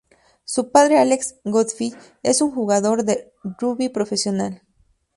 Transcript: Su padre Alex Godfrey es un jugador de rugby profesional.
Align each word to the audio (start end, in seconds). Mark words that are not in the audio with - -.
Su 0.45 0.71
padre 0.71 0.97
Alex 0.97 1.35
Godfrey 1.43 1.93
es 2.23 2.41
un 2.41 2.49
jugador 2.49 3.03
de 3.03 3.31
rugby 3.43 3.87
profesional. 3.89 4.63